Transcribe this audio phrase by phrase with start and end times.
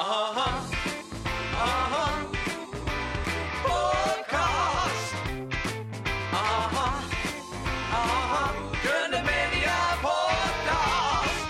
[0.00, 0.60] Aha,
[1.54, 2.10] aha,
[3.62, 5.14] podcast.
[6.32, 7.02] Aha,
[7.92, 11.48] aha, Gröna Media Podcast.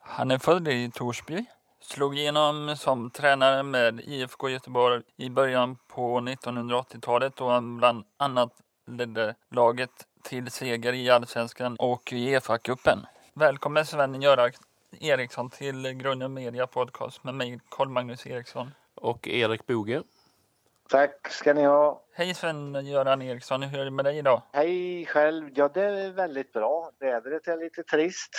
[0.00, 1.44] Han är född i Torsby,
[1.80, 8.52] slog igenom som tränare med IFK Göteborg i början på 1980-talet då han bland annat
[8.86, 9.90] ledde laget
[10.22, 13.06] till seger i Allsvenskan och Uefa-cupen.
[13.34, 14.52] Välkommen Sven-Göran
[15.00, 18.70] Eriksson till Grunden Media Podcast med mig Carl-Magnus Eriksson.
[18.94, 20.02] och Erik Boge.
[20.88, 22.02] Tack ska ni ha.
[22.14, 24.42] Hej Sven-Göran Eriksson, hur är det med dig idag?
[24.52, 25.50] Hej själv.
[25.54, 26.90] Ja, det är väldigt bra.
[26.98, 28.30] Vädret är lite trist.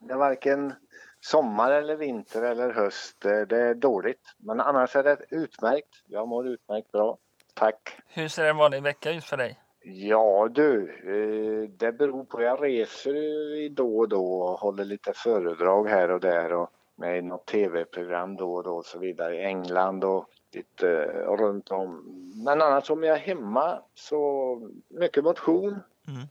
[0.00, 0.74] Det är varken
[1.20, 3.20] sommar eller vinter eller höst.
[3.20, 4.34] Det är dåligt.
[4.38, 6.02] Men annars är det utmärkt.
[6.06, 7.18] Jag mår utmärkt bra.
[7.54, 7.96] Tack.
[8.06, 9.58] Hur ser en vanlig vecka ut för dig?
[9.90, 12.42] Ja du, eh, det beror på.
[12.42, 17.22] Jag reser då och då och håller lite föredrag här och där och med i
[17.22, 22.04] något tv-program då och då och så vidare i England och lite eh, runt om.
[22.44, 25.70] Men annars om jag är hemma så mycket motion.
[26.08, 26.26] Mm.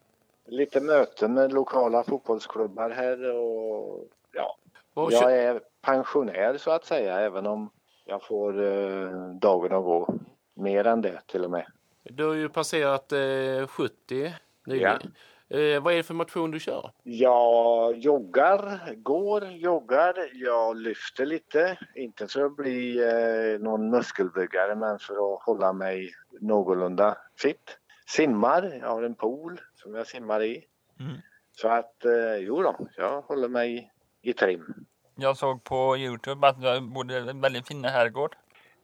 [0.46, 4.58] Lite möten med lokala fotbollsklubbar här och ja,
[4.94, 7.70] Vad jag är pensionär så att säga även om
[8.06, 10.14] jag får eh, dagen att gå.
[10.54, 11.66] Mer än det till och med.
[12.10, 14.34] Du har ju passerat eh, 70
[14.66, 15.14] nyligen.
[15.50, 16.92] Eh, vad är det för motion du kör?
[17.04, 20.14] Jag joggar, går, joggar.
[20.34, 21.78] Jag lyfter lite.
[21.96, 27.78] Inte för att bli eh, någon muskelbyggare men för att hålla mig någorlunda fit.
[28.08, 28.80] Simmar.
[28.82, 30.64] Jag har en pool som jag simmar i.
[31.00, 31.14] Mm.
[31.52, 34.74] Så att eh, jo då, jag håller mig i trim.
[35.16, 38.36] Jag såg på Youtube att du bodde i en väldigt fin herrgård.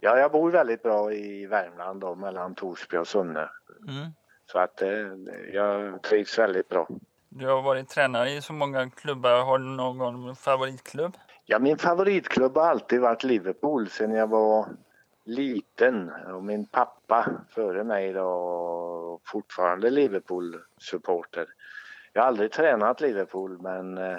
[0.06, 3.50] Ja, jag bor väldigt bra i Värmland då, mellan Torsby och Sunne.
[3.88, 4.12] Mm.
[4.52, 4.90] Så att eh,
[5.54, 6.88] jag trivs väldigt bra.
[7.30, 9.44] Du har varit tränare i så många klubbar.
[9.44, 11.18] Har du någon favoritklubb?
[11.46, 14.66] Ja, min favoritklubb har alltid varit Liverpool sedan jag var
[15.24, 16.12] liten.
[16.34, 21.48] Och min pappa före mig då fortfarande Liverpool-supporter.
[22.14, 24.14] Jag har aldrig tränat Liverpool men eh,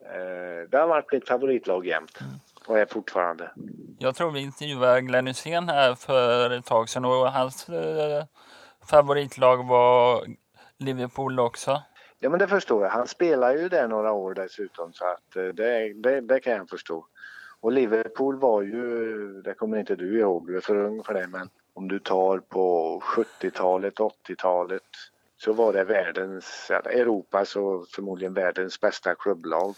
[0.00, 2.18] eh, det har varit mitt favoritlag jämt.
[2.68, 3.50] Och är fortfarande.
[3.98, 8.24] Jag tror vi intervjuade Glenn Hysén här för ett tag sedan och hans eh,
[8.90, 10.26] favoritlag var
[10.78, 11.82] Liverpool också.
[12.18, 12.90] Ja men det förstår jag.
[12.90, 16.68] Han spelar ju där några år dessutom så att eh, det, det, det kan jag
[16.68, 17.06] förstå.
[17.60, 21.26] Och Liverpool var ju, det kommer inte du ihåg, du är för ung för det
[21.26, 24.82] men om du tar på 70-talet, 80-talet
[25.36, 29.74] så var det världens, Europas och förmodligen världens bästa klubblag.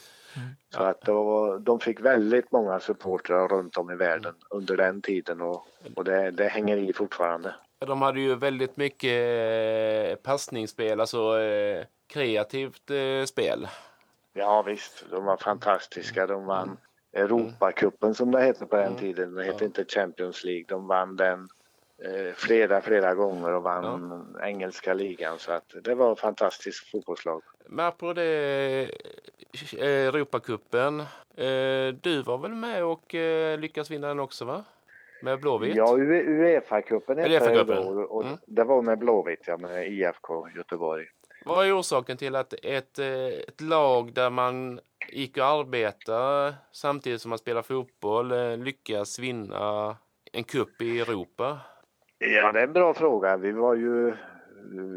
[0.75, 5.41] Så att då, de fick väldigt många supportrar runt om i världen under den tiden
[5.41, 7.55] och, och det, det hänger i fortfarande.
[7.79, 9.13] De hade ju väldigt mycket
[10.11, 13.69] eh, passningsspel, alltså eh, kreativt eh, spel.
[14.33, 16.27] Ja visst, de var fantastiska.
[16.27, 16.77] De vann
[17.13, 19.35] Europacupen som det hette på den tiden.
[19.35, 20.65] Det hette inte Champions League.
[20.69, 21.49] De vann den
[22.37, 25.39] flera, flera gånger och vann engelska ligan.
[25.39, 27.43] Så att det var ett fantastiskt fotbollslag.
[27.67, 28.89] Men apropå det,
[29.79, 31.01] eh, Europacupen.
[31.37, 34.65] Eh, du var väl med och eh, lyckades vinna den också va?
[35.23, 35.75] Med Blåvitt?
[35.77, 37.79] Ja, UE- Uefa-cupen hette det.
[37.79, 38.39] Och Mm.
[38.47, 41.07] Det var med Blåvitt, ja, med IFK Göteborg.
[41.45, 43.09] Vad är orsaken till att ett, eh,
[43.49, 49.97] ett lag där man gick och arbetade samtidigt som man spelar fotboll eh, lyckas vinna
[50.33, 51.59] en cup i Europa?
[52.23, 53.37] Ja, det är en bra fråga.
[53.37, 54.15] Vi var ju,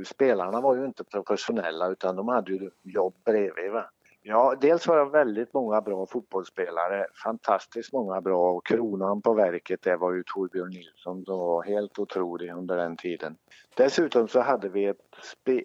[0.05, 3.71] spelarna var ju inte professionella utan de hade ju jobb bredvid.
[3.71, 3.89] Va?
[4.21, 9.81] Ja, dels var det väldigt många bra fotbollsspelare, fantastiskt många bra och kronan på verket
[9.81, 13.35] det var ju Torbjörn Nilsson som var helt otrolig under den tiden.
[13.77, 14.97] Dessutom så hade vi ett,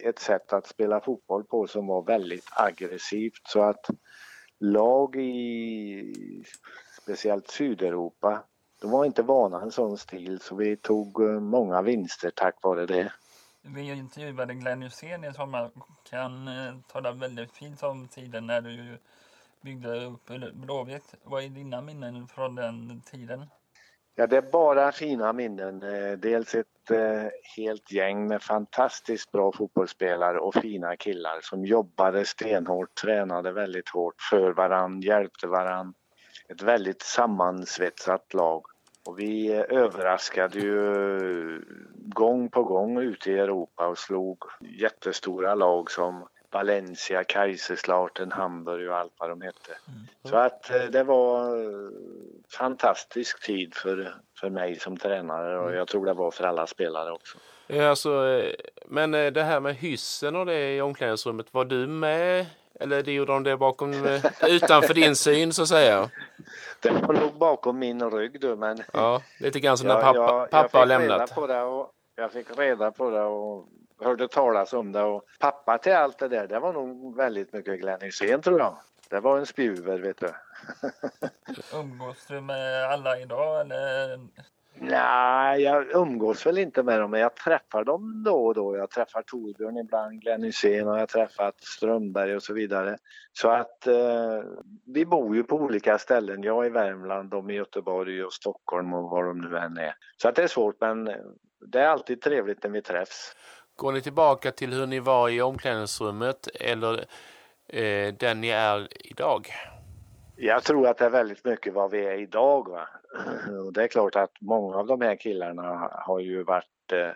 [0.02, 3.86] ett sätt att spela fotboll på som var väldigt aggressivt så att
[4.60, 6.44] lag i
[7.02, 8.42] speciellt Sydeuropa
[8.80, 12.86] de var inte vana en sån stil så vi tog eh, många vinster tack vare
[12.86, 13.12] det.
[13.62, 18.60] Vi intervjuade Glenn Hysén i sommar och han eh, talade väldigt fint om tiden när
[18.60, 18.98] du
[19.60, 21.14] byggde upp Blåvitt.
[21.24, 23.46] Vad är dina minnen från den tiden?
[24.14, 25.82] Ja, det är bara fina minnen.
[25.82, 26.66] Eh, Dels ett
[27.56, 34.20] helt gäng med fantastiskt bra fotbollsspelare och fina killar som jobbade stenhårt, tränade väldigt hårt
[34.30, 35.94] för varann, hjälpte varann.
[36.48, 38.66] Ett väldigt sammansvetsat lag.
[39.06, 41.64] Och vi överraskade ju
[41.94, 48.96] gång på gång ute i Europa och slog jättestora lag som Valencia, Kaiserslautern, Hamburg och
[48.96, 49.78] allt vad de hette.
[50.24, 51.90] Så att eh, det var eh,
[52.58, 57.12] fantastisk tid för, för mig som tränare och jag tror det var för alla spelare
[57.12, 57.38] också.
[57.66, 58.54] Ja, alltså, eh,
[58.86, 62.46] men det här med hyssen och det i omklädningsrummet, var du med?
[62.80, 66.10] Eller det gjorde de det bakom, eh, utanför din syn så att säga?
[66.80, 70.18] Det var nog bakom min rygg du, men Ja, lite grann som när jag- pappa,
[70.18, 71.34] jag- pappa har fick reda lämnat.
[71.34, 73.66] På det och, jag fick reda på det och
[74.04, 75.02] hörde talas om det.
[75.02, 78.76] Och pappa till allt det där, det var nog väldigt mycket Glenn Hysén tror jag.
[79.10, 80.28] Det var en spjuver vet du.
[81.78, 84.18] Umgås du med alla idag eller?
[84.80, 88.76] Nej, jag umgås väl inte med dem, men jag träffar dem då och då.
[88.76, 92.96] Jag träffar Torbjörn ibland, Glenn Hysén och jag har träffat Strömberg och så vidare.
[93.32, 94.42] Så att eh,
[94.86, 96.42] vi bor ju på olika ställen.
[96.42, 99.94] Jag i Värmland, de i Göteborg och Stockholm och var de nu än är.
[100.16, 101.04] Så att det är svårt, men
[101.66, 103.36] det är alltid trevligt när vi träffs.
[103.76, 107.04] Går ni tillbaka till hur ni var i omklädningsrummet eller
[107.68, 109.48] eh, den ni är idag?
[110.40, 112.68] Jag tror att det är väldigt mycket vad vi är idag.
[112.68, 112.88] Va?
[113.64, 117.10] Och det är klart att många av de här killarna har ju varit eh,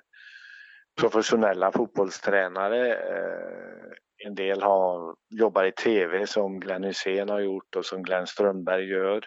[1.00, 2.94] professionella fotbollstränare.
[2.94, 8.26] Eh, en del har jobbar i tv som Glenn Hysén har gjort och som Glenn
[8.26, 9.24] Strömberg gör.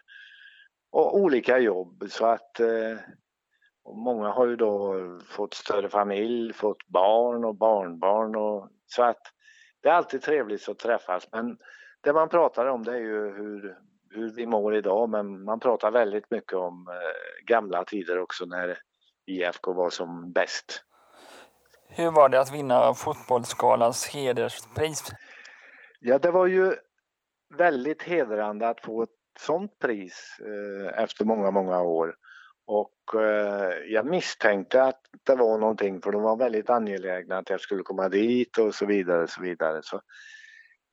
[0.92, 2.98] Och olika jobb så att eh,
[3.96, 4.96] många har ju då
[5.30, 9.22] fått större familj, fått barn och barnbarn och så att
[9.82, 11.58] det är alltid trevligt att träffas men
[12.06, 13.78] det man pratar om det är ju hur,
[14.10, 18.78] hur vi mår idag men man pratar väldigt mycket om eh, gamla tider också när
[19.26, 20.84] IFK var som bäst.
[21.90, 25.04] Hur var det att vinna Fotbollsgalans hederspris?
[26.00, 26.76] Ja, det var ju
[27.58, 29.10] väldigt hedrande att få ett
[29.40, 32.16] sånt pris eh, efter många, många år.
[32.68, 37.62] Och eh, jag misstänkte att det var någonting för de var väldigt angelägna att jag
[37.62, 39.28] skulle komma dit och så vidare.
[39.28, 39.82] Så vidare.
[39.84, 40.02] Så,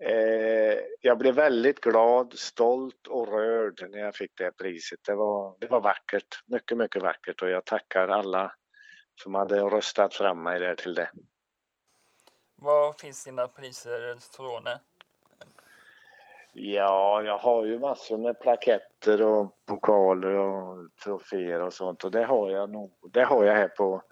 [0.03, 5.01] eh, jag blev väldigt glad, stolt och rörd när jag fick det priset.
[5.07, 8.53] Det var, det var vackert, mycket, mycket vackert och jag tackar alla
[9.23, 11.11] som hade röstat fram mig där till det.
[12.57, 14.81] Var finns dina priser stående?
[16.53, 22.25] Ja, jag har ju massor med plaketter och pokaler och troféer och sånt och det
[22.25, 22.93] har jag nog.
[23.13, 24.03] Det har jag här på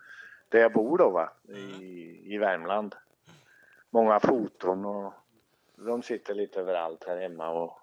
[0.49, 2.95] där jag bor då va, i, i Värmland.
[3.91, 5.15] Många foton och
[5.87, 7.79] de sitter lite överallt här hemma och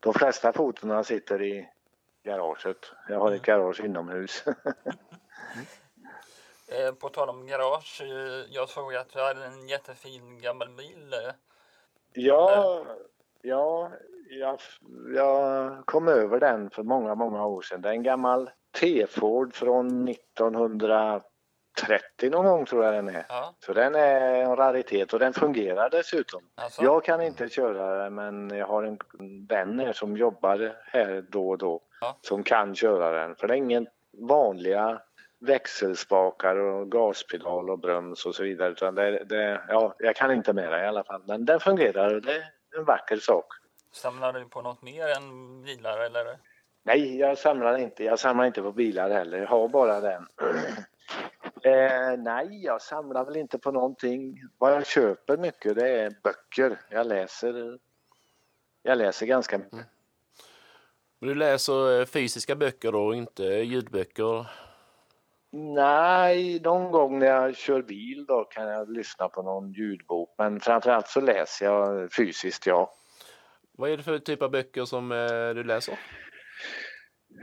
[0.00, 1.68] de flesta fotona sitter i
[2.22, 2.92] garaget.
[3.08, 4.44] Jag har ett garage inomhus.
[6.68, 11.12] Eh, På tal om garage, eh, jag såg att du hade en jättefin gammal bil.
[11.12, 11.32] eh.
[12.12, 12.84] Ja,
[13.42, 13.90] ja
[14.30, 14.58] jag,
[15.14, 17.82] jag kom över den för många, många år sedan.
[17.82, 18.50] Det är en gammal
[18.80, 20.04] T-Ford från
[21.78, 23.26] 1930 någon gång tror jag den är.
[23.28, 26.42] Ja, Så den är en raritet och den fungerar dessutom.
[26.54, 28.98] alltså, Jag kan inte köra den men jag har en
[29.48, 32.16] vän här som jobbar här då och då Ja.
[32.20, 33.36] som kan köra den.
[33.36, 33.86] För det är ingen
[34.28, 35.00] vanliga
[35.40, 38.70] växelspakar och gaspedal och broms och så vidare.
[38.72, 41.22] Utan det, det, ja, jag kan inte det i alla fall.
[41.26, 42.44] Men den fungerar och det är
[42.78, 43.46] en vacker sak.
[43.92, 46.38] samlar du på något mer än bilar eller?
[46.82, 48.04] Nej, jag samlar inte.
[48.04, 49.38] Jag samlar inte på bilar heller.
[49.38, 50.26] Jag har bara den.
[51.64, 54.42] Eh, nej, jag samlar väl inte på någonting.
[54.58, 56.80] Vad jag köper mycket det är böcker.
[56.90, 57.78] Jag läser,
[58.82, 59.86] jag läser ganska mycket.
[61.18, 64.46] Men du läser eh, fysiska böcker då och inte ljudböcker?
[65.50, 70.34] Nej, någon gång när jag kör bil då kan jag lyssna på någon ljudbok.
[70.38, 72.94] Men framförallt så läser jag fysiskt, ja.
[73.72, 75.98] Vad är det för typ av böcker som eh, du läser?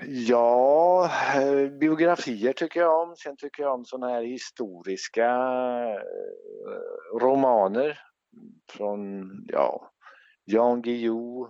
[0.07, 3.15] Ja, eh, biografier tycker jag om.
[3.15, 7.99] Sen tycker jag om såna här historiska eh, romaner
[8.69, 9.91] från, ja,
[10.45, 11.47] Jan Guillou,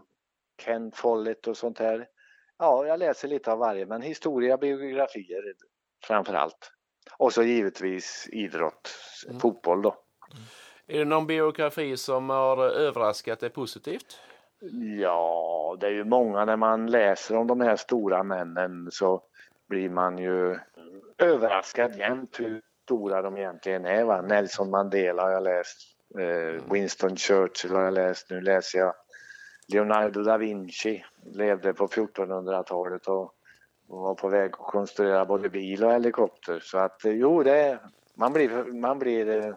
[0.65, 2.07] Ken Follett och sånt här.
[2.57, 5.43] Ja, jag läser lite av varje, men historia, biografier
[6.07, 6.71] framför allt.
[7.17, 8.89] Och så givetvis idrott,
[9.27, 9.39] Mm.
[9.39, 9.95] fotboll då.
[10.87, 14.19] Är det någon biografi som har överraskat dig positivt?
[14.99, 19.21] Ja, det är ju många när man läser om de här stora männen så
[19.69, 20.59] blir man ju
[21.17, 24.03] överraskad jämt hur stora de egentligen är.
[24.03, 24.21] Va?
[24.21, 25.77] Nelson Mandela har jag läst,
[26.19, 28.93] eh, Winston Churchill har jag läst, nu läser jag
[29.67, 33.33] Leonardo da Vinci, levde på 1400-talet och,
[33.87, 36.59] var på väg att konstruera både bil och helikopter.
[36.59, 37.79] Så att eh, jo, det
[38.13, 39.55] man blir, man blir eh,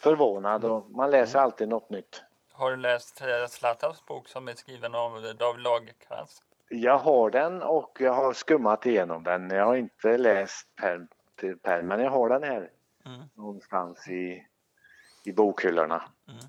[0.00, 2.22] förvånad och man läser alltid något nytt.
[2.56, 6.42] Har du läst Zlatans bok som är skriven av David Lagercrantz?
[6.68, 9.50] Jag har den och jag har skummat igenom den.
[9.50, 10.68] Jag har inte läst
[11.40, 12.70] till pärm, men jag har den här
[13.06, 13.20] Mm.
[13.34, 14.46] någonstans i,
[15.24, 16.02] i bokhyllorna.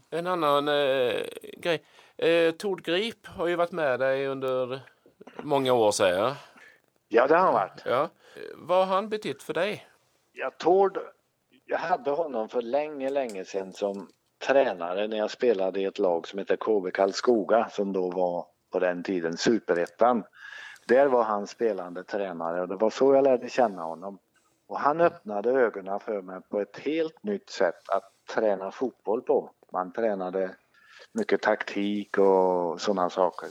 [0.09, 1.21] En annan eh,
[1.57, 1.85] grej.
[2.17, 4.81] Eh, Tord Grip har ju varit med dig under
[5.43, 6.35] många år säger jag.
[7.07, 7.81] Ja, det har han varit.
[7.85, 8.09] Ja.
[8.55, 9.87] Vad har han betytt för dig?
[10.31, 10.91] Jag tål,
[11.65, 16.27] jag hade honom för länge, länge sedan som tränare när jag spelade i ett lag
[16.27, 20.23] som heter KB Karlskoga som då var på den tiden superettan.
[20.87, 24.19] Där var han spelande tränare och det var så jag lärde känna honom.
[24.67, 29.51] Och han öppnade ögonen för mig på ett helt nytt sätt att träna fotboll på.
[29.71, 30.55] Man tränade
[31.11, 33.49] mycket taktik och sådana saker.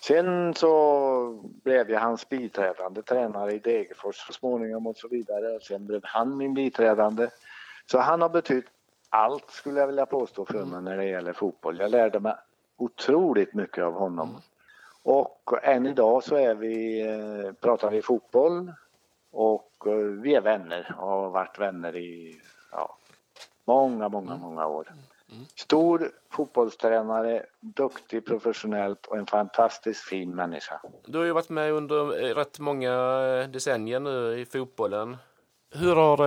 [0.00, 5.60] Sen så blev jag hans biträdande tränare i Degerfors så småningom och så vidare.
[5.60, 7.28] Sen blev han min biträdande.
[7.90, 8.66] Så han har betytt
[9.10, 11.78] allt skulle jag vilja påstå för mig när det gäller fotboll.
[11.80, 12.34] Jag lärde mig
[12.76, 14.40] otroligt mycket av honom.
[15.02, 18.72] Och än idag så är vi, eh, pratar vi fotboll
[19.30, 22.40] och eh, vi är vänner och har varit vänner i
[22.72, 22.96] ja,
[23.64, 24.92] många, många, många år.
[25.54, 30.80] Stor fotbollstränare, duktig professionellt och en fantastiskt fin människa.
[31.06, 32.92] Du har ju varit med under eh, rätt många
[33.46, 35.16] decennier nu i fotbollen.
[35.70, 36.18] Hur har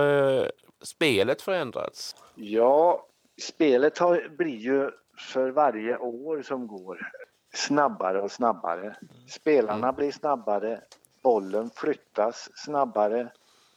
[0.82, 2.16] spelet förändrats?
[2.34, 3.06] Ja,
[3.40, 7.12] spelet har, blir ju för varje år som går
[7.54, 8.96] snabbare och snabbare.
[9.28, 10.80] Spelarna blir snabbare,
[11.22, 13.32] bollen flyttas snabbare.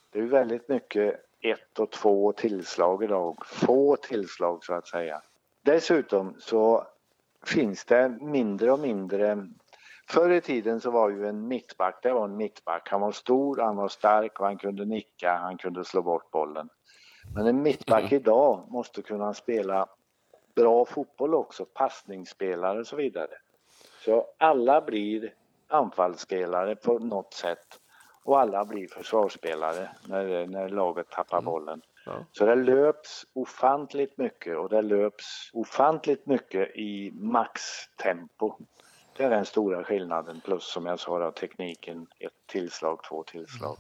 [0.10, 5.22] Det är väldigt mycket ett och två tillslag idag, få tillslag så att säga.
[5.62, 6.88] Dessutom så
[7.46, 9.48] finns det mindre och mindre
[10.08, 12.90] Förr i tiden så var ju en mittback, det var en mittback.
[12.90, 16.70] Han var stor, han var stark och han kunde nicka, han kunde slå bort bollen.
[17.34, 19.88] Men en mittback idag måste kunna spela
[20.56, 23.32] bra fotboll också, passningsspelare och så vidare.
[24.06, 25.34] Så alla blir
[25.68, 27.80] anfallsspelare på något sätt
[28.24, 31.82] och alla blir försvarsspelare när, när laget tappar bollen.
[32.06, 32.26] Ja.
[32.32, 38.54] Så det löps ofantligt mycket och det löps ofantligt mycket i maxtempo.
[39.18, 43.78] Det är den stora skillnaden plus som jag sa då, tekniken, ett tillslag, två tillslag.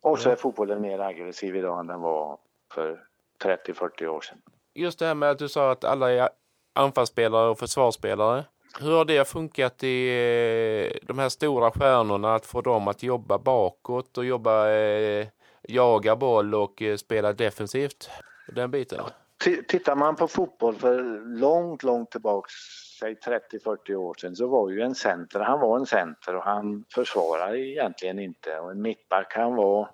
[0.00, 2.38] Och så är fotbollen mer aggressiv idag än den var
[2.74, 3.00] för
[3.44, 4.38] 30-40 år sedan.
[4.74, 6.28] Just det här med att du sa att alla är
[6.74, 8.44] anfallsspelare och försvarsspelare.
[8.80, 13.38] Hur har det funkat i eh, de här stora stjärnorna att få dem att jobba
[13.38, 15.26] bakåt och jobba, eh,
[15.62, 18.10] jaga boll och eh, spela defensivt?
[18.48, 19.04] Den biten.
[19.44, 21.02] T- Tittar man på fotboll för
[21.38, 22.52] långt, långt tillbaks,
[23.00, 26.84] säg 30-40 år sedan, så var ju en center, han var en center och han
[26.94, 28.58] försvarade egentligen inte.
[28.58, 29.90] Och en mittback, han var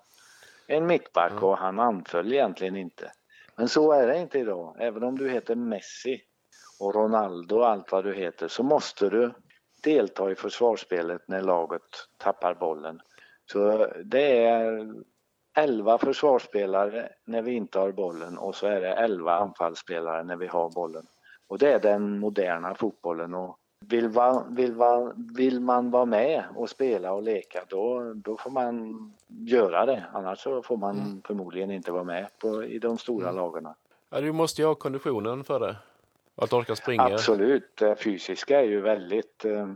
[0.73, 3.11] en mittback och han anföll egentligen inte.
[3.55, 4.75] Men så är det inte idag.
[4.79, 6.21] Även om du heter Messi
[6.79, 9.31] och Ronaldo och allt vad du heter så måste du
[9.83, 11.81] delta i försvarsspelet när laget
[12.17, 13.01] tappar bollen.
[13.51, 14.93] Så det är
[15.57, 20.47] 11 försvarsspelare när vi inte har bollen och så är det 11 anfallsspelare när vi
[20.47, 21.05] har bollen.
[21.47, 23.33] Och det är den moderna fotbollen.
[23.33, 23.57] Och
[23.89, 28.51] vill, va, vill, va, vill man vara med och spela och leka då, då får
[28.51, 28.95] man
[29.27, 30.05] göra det.
[30.13, 33.67] Annars så får man förmodligen inte vara med på, i de stora lagen.
[34.09, 35.75] Ja, du måste ju ha konditionen för det.
[36.35, 37.03] Att orka springa.
[37.03, 39.67] Absolut, det fysiska är ju väldigt eh,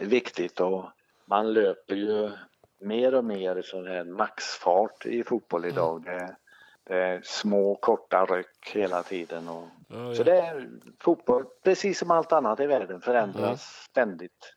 [0.00, 0.84] viktigt och
[1.24, 2.30] man löper ju
[2.78, 6.02] mer och mer sån här maxfart i fotboll idag.
[6.04, 6.36] Det,
[6.86, 9.48] är små korta ryck hela tiden.
[9.48, 10.68] Och, Ja, Så det är
[11.00, 14.54] fotboll, precis som allt annat i världen, förändras ständigt.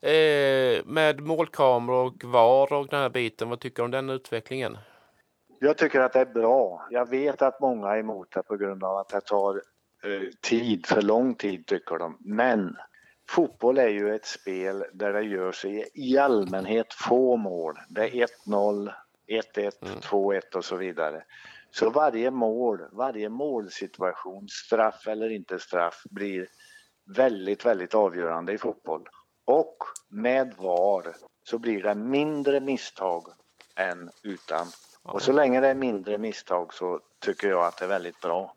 [0.00, 4.78] Eh, med målkameror och VAR och den här biten, vad tycker du om den utvecklingen?
[5.60, 6.86] Jag tycker att det är bra.
[6.90, 9.54] Jag vet att många är emot det på grund av att det tar
[10.04, 12.16] eh, tid, för lång tid tycker de.
[12.20, 12.76] Men
[13.30, 17.74] fotboll är ju ett spel där det görs i, i allmänhet få mål.
[17.88, 18.92] Det är 1-0,
[19.26, 21.24] 1-1, 2-1 och så vidare.
[21.70, 26.48] Så varje mål, varje målsituation, straff eller inte straff, blir
[27.16, 29.08] väldigt, väldigt avgörande i fotboll.
[29.44, 29.76] Och
[30.08, 33.24] med VAR så blir det mindre misstag
[33.76, 34.66] än utan.
[35.02, 38.54] Och så länge det är mindre misstag så tycker jag att det är väldigt bra.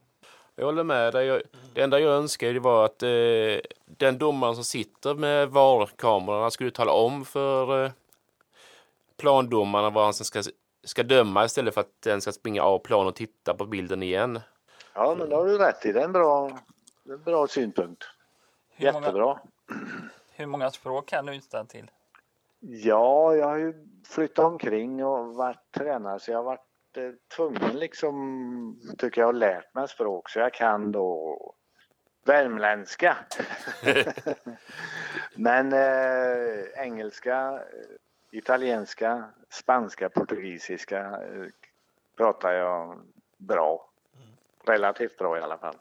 [0.56, 1.42] Jag håller med dig.
[1.74, 3.10] Det enda jag önskar det var att eh,
[3.86, 7.92] den domaren som sitter med VAR-kamerorna skulle tala om för eh,
[9.18, 10.44] plandomarna vad han ska,
[10.84, 14.40] ska döma istället för att den ska springa av plan och titta på bilden igen.
[14.94, 15.92] Ja, men det har du rätt i.
[15.92, 16.50] Det är en bra,
[17.06, 18.04] är en bra synpunkt.
[18.70, 19.40] Hur många, Jättebra.
[20.32, 21.92] hur många språk kan du utan till?
[22.60, 23.74] Ja, jag har ju
[24.08, 29.34] flyttat omkring och varit tränare så jag har varit eh, tvungen liksom, tycker jag, har
[29.34, 31.38] lärt mig språk så jag kan då
[32.26, 33.18] värmländska.
[35.36, 37.96] Men eh, engelska, eh,
[38.38, 41.46] italienska, spanska, portugisiska eh,
[42.18, 43.00] pratar jag
[43.38, 43.90] bra.
[44.66, 45.76] Relativt bra i alla fall.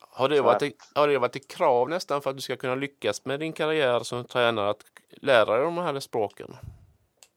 [0.00, 2.74] Har det, varit att- har det varit ett krav nästan för att du ska kunna
[2.74, 6.56] lyckas med din karriär som tränare att lära dig de här språken?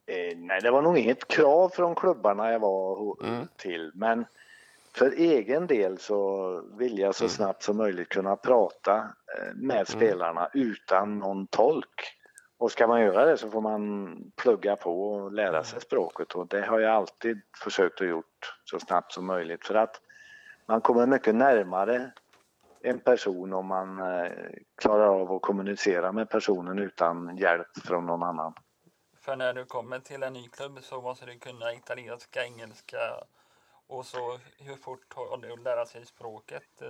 [0.05, 3.48] Eh, nej, det var nog inget krav från klubbarna jag var Mm.
[3.58, 3.91] till.
[3.93, 4.25] Men
[4.93, 10.50] för egen del så vill jag så snabbt som möjligt kunna prata eh, med spelarna
[10.53, 12.17] utan någon tolk.
[12.62, 16.48] Och ska man göra det så får man plugga på och lära sig språket och
[16.48, 20.01] det har jag alltid försökt att gjort så snabbt som möjligt för att
[20.65, 22.12] man kommer mycket närmare
[22.82, 24.32] en person om man eh,
[24.75, 28.53] klarar av att kommunicera med personen utan hjälp från någon annan.
[29.22, 32.98] För när du kommer till en ny klubb så måste du kunna italienska, engelska
[33.88, 36.82] och så hur fort tar det att lära sig språket?
[36.82, 36.88] eh,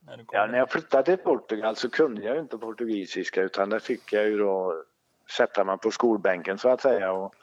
[0.00, 0.40] När du kommer?
[0.40, 4.12] Ja, när jag flyttade till Portugal så kunde jag ju inte portugisiska utan där fick
[4.12, 4.84] jag ju då
[5.30, 7.34] sätta mig på skolbänken så att säga och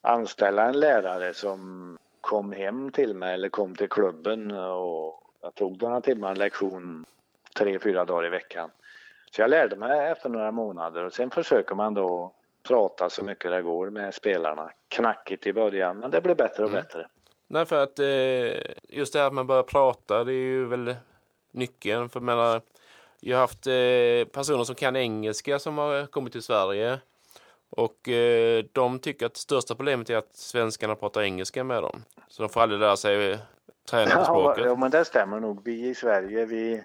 [0.00, 5.82] anställa en lärare som kom hem till mig eller kom till klubben och jag tog
[5.82, 7.04] några timmar lektion
[7.56, 8.70] tre, fyra dagar i veckan.
[9.30, 12.32] Så jag lärde mig efter några månader och sen försöker man då
[12.68, 14.70] prata så mycket det går med spelarna.
[14.88, 17.06] Knackigt i början men det blir bättre och bättre.
[17.46, 20.94] Nej, för att eh, just det här att man börjar prata, det är ju väl
[21.50, 22.08] nyckeln.
[22.08, 22.62] För jag menar,
[23.20, 26.98] jag har haft eh, personer som kan engelska som har kommit till Sverige.
[27.70, 32.04] Och eh, de tycker att det största problemet är att svenskarna pratar engelska med dem.
[32.28, 33.38] Så de får aldrig lära sig eh,
[33.90, 34.64] träna på språket.
[34.64, 35.64] ja, men det stämmer nog.
[35.64, 36.84] Vi i Sverige, vi,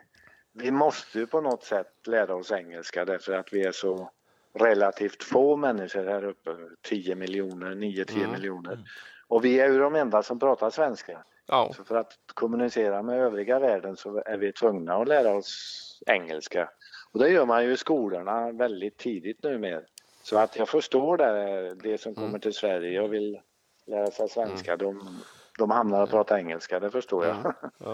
[0.53, 4.11] vi måste ju på något sätt lära oss engelska därför att vi är så
[4.53, 6.49] relativt få människor här uppe.
[6.81, 8.31] 10 miljoner, 9-10 Mm.
[8.31, 8.79] miljoner.
[9.27, 11.23] Och vi är ju de enda som pratar svenska.
[11.47, 16.01] Ja, Så för att kommunicera med övriga världen så är vi tvungna att lära oss
[16.07, 16.69] engelska.
[17.11, 19.81] Och det gör man ju i skolorna väldigt tidigt numera.
[20.25, 23.39] Så att jag förstår det, det som kommer till Sverige och vill
[23.85, 25.19] lära sig svenska, de,
[25.57, 27.53] de hamnar att prata engelska, det förstår jag.
[27.77, 27.93] ja.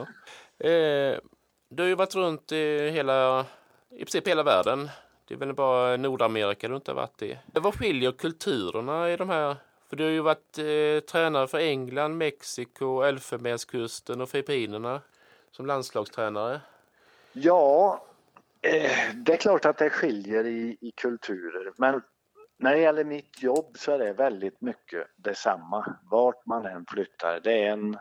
[0.68, 1.20] Eh,
[1.70, 3.46] du har ju varit runt i hela,
[3.90, 4.90] i princip hela världen.
[5.28, 7.40] Det är väl bara Nordamerika du inte har varit i.
[7.46, 9.56] Vad skiljer kulturerna i de här?
[9.90, 15.02] För du har ju varit eh, tränare för England, Mexiko, Elfenbenskusten och Filippinerna
[15.52, 16.62] som landslagstränare.
[17.34, 18.04] Ja,
[18.62, 21.74] eh, det är klart att det skiljer i, i kulturer.
[21.78, 22.02] Men
[22.62, 25.96] när det gäller mitt jobb så är det väldigt mycket detsamma.
[26.12, 27.40] Vart man än flyttar.
[27.40, 27.98] Det är en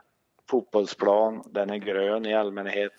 [0.50, 2.92] fotbollsplan, den är grön i allmänhet.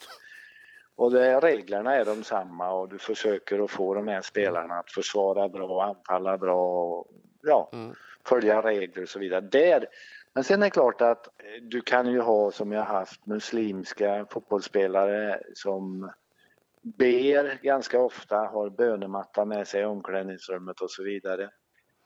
[0.96, 4.92] Och det, reglerna är de samma och du försöker att få de här spelarna att
[4.92, 7.08] försvara bra, anfalla bra och
[7.42, 7.96] ja, Mm.
[8.26, 9.42] följa regler och så vidare.
[9.42, 9.86] Där.
[10.34, 11.28] Men sen är det klart att
[11.62, 16.12] du kan ju ha, som jag haft, muslimska fotbollsspelare som
[16.82, 21.50] ber ganska ofta, har bönematta med sig i omklädningsrummet och så vidare.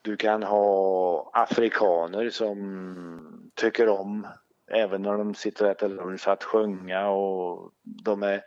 [0.01, 4.27] Du kan ha afrikaner som tycker om,
[4.71, 8.41] även när de sitter och äter lunch, att sjunga och de är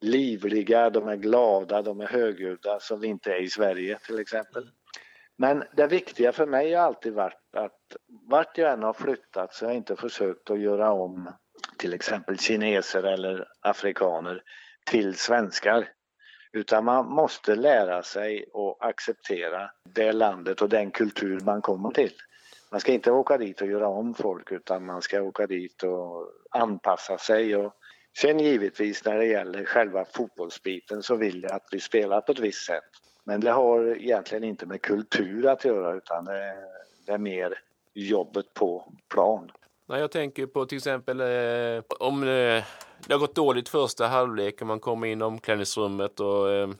[0.00, 4.70] livliga, de är glada, de är högljudda som vi inte är i Sverige till exempel.
[5.36, 7.96] Men det viktiga för mig har alltid varit att
[8.28, 11.32] vart jag än har flyttat så har jag inte försökt att göra om
[11.78, 14.42] till exempel kineser eller afrikaner
[14.84, 15.88] till svenskar.
[16.52, 22.12] Utan man måste lära sig och acceptera det landet och den kultur man kommer till.
[22.70, 26.28] Man ska inte åka dit och göra om folk utan man ska åka dit och
[26.50, 27.56] anpassa sig.
[27.56, 27.74] Och
[28.18, 32.38] sen givetvis när det gäller själva fotbollsbiten så vill jag att vi spelar på ett
[32.38, 32.90] visst sätt.
[33.24, 36.64] Men det har egentligen inte med kultur att göra utan det är,
[37.06, 37.58] det är mer
[37.94, 39.50] jobbet på plan.
[39.90, 42.64] Nej, jag tänker på till exempel eh, om eh,
[43.06, 46.70] det har gått dåligt första halvlek och man kommer in i omklädningsrummet och eh,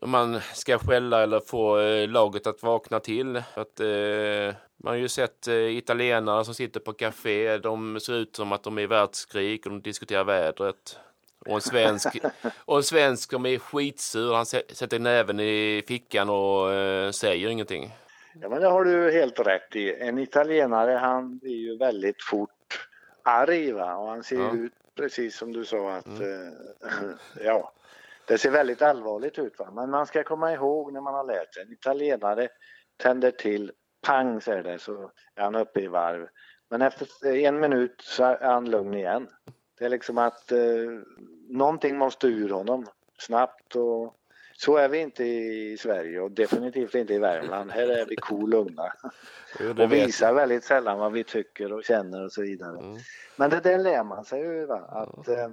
[0.00, 3.36] man ska skälla eller få eh, laget att vakna till.
[3.36, 7.58] Att, eh, man har ju sett eh, italienare som sitter på café.
[7.58, 10.98] De ser ut som att de är i världskrig och de diskuterar vädret.
[11.46, 12.18] Och en svensk,
[12.64, 14.34] och en svensk som är skitsur.
[14.34, 16.68] Han sä- sätter näven i fickan och
[17.14, 17.92] säger ingenting.
[18.40, 19.94] Ja, men det har du helt rätt i.
[20.00, 22.88] En italienare han blir ju väldigt fort
[23.22, 23.96] arg va?
[23.96, 24.54] och han ser Ja.
[24.54, 26.88] ut precis som du sa att eh,
[27.44, 27.72] ja,
[28.26, 29.58] det ser väldigt allvarligt ut.
[29.58, 29.70] Va?
[29.72, 31.62] Men man ska komma ihåg när man har lärt sig.
[31.62, 32.48] En italienare
[32.96, 33.72] tänder till,
[34.06, 36.28] pang säger det så är han uppe i varv.
[36.70, 39.28] Men efter en minut så är han lugn igen.
[39.78, 40.58] Det är liksom att eh,
[41.48, 42.86] någonting måste ur honom
[43.18, 44.14] snabbt och
[44.58, 47.70] så är vi inte i Sverige och definitivt inte i Värmland.
[47.70, 48.68] Här är vi cool och
[49.92, 52.78] visar väldigt sällan vad vi tycker och känner och så vidare.
[52.78, 52.98] Mm.
[53.36, 54.66] Men det där lär man sig ju.
[54.66, 54.80] Va?
[54.88, 55.48] Att eh,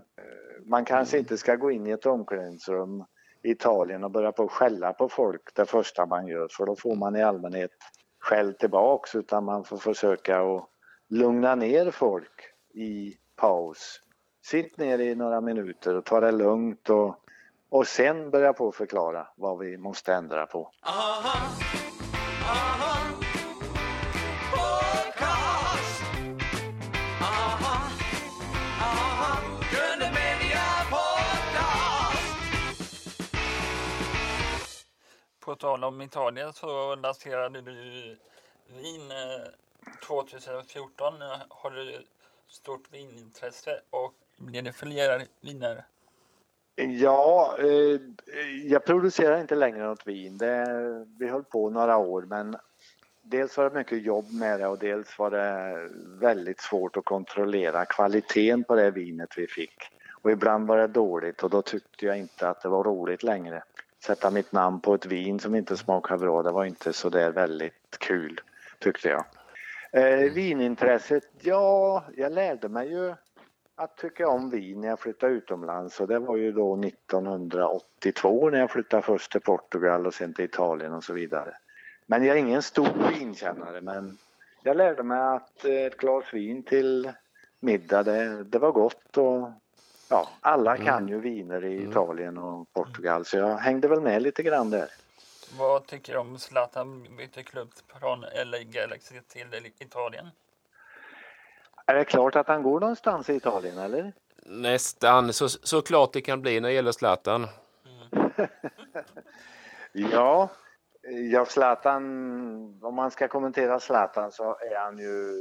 [0.65, 3.03] man kanske inte ska gå in i ett omklädningsrum
[3.43, 6.75] i Italien och börja på att skälla på folk det första man gör för då
[6.75, 7.71] får man i allmänhet
[8.19, 10.69] skäll tillbaks utan man får försöka att
[11.09, 12.41] lugna ner folk
[12.73, 13.99] i paus.
[14.45, 17.22] Sitt ner i några minuter och ta det lugnt och,
[17.73, 20.71] och sen börja på att förklara vad vi måste ändra på.
[20.81, 21.49] Aha,
[22.43, 22.97] aha.
[24.51, 26.03] Podcast.
[27.21, 27.89] Aha,
[28.81, 29.41] aha.
[29.71, 32.35] Gröna Media Podcast.
[35.39, 37.73] På tal om Italien så lanserade du
[38.67, 41.13] vin eh, 2014.
[41.49, 42.05] Har du
[42.47, 45.85] stort vinintresse och blir det fler viner?
[46.75, 48.01] Ja, eh,
[48.63, 50.37] jag producerar inte längre något vin.
[50.37, 50.65] Det,
[51.19, 52.57] vi höll på några år men
[53.21, 57.85] dels var det mycket jobb med det och dels var det väldigt svårt att kontrollera
[57.85, 59.75] kvaliteten på det vinet vi fick.
[60.21, 63.63] Och ibland var det dåligt och då tyckte jag inte att det var roligt längre.
[64.05, 67.31] Sätta mitt namn på ett vin som inte smakar bra, det var inte så där
[67.31, 68.41] väldigt kul
[68.79, 69.25] tyckte jag.
[69.91, 73.13] Eh, vinintresset, ja, jag lärde mig ju
[73.75, 78.59] att tycka om vin när jag flyttade utomlands och det var ju då 1982 när
[78.59, 81.57] jag flyttade först till Portugal och sen till Italien och så vidare.
[82.05, 84.17] Men jag är ingen stor vinkännare men
[84.63, 87.11] jag lärde mig att eh, ett glas vin till
[87.59, 89.51] middag det, det var gott och
[90.09, 94.43] ja, alla kan ju viner i Italien och Portugal så jag hängde väl med lite
[94.43, 94.89] grann där.
[95.57, 100.29] Vad tycker du om Zlatan bytte klubb från LA Galaxy till Italien?
[101.85, 104.13] Är det klart att han går någonstans i Italien eller?
[104.45, 107.47] Nästan så, så klart det kan bli när det gäller Zlatan.
[109.95, 110.49] Ja,
[111.31, 112.03] ja Zlatan,
[112.81, 115.33] om man ska kommentera Zlatan så är han ju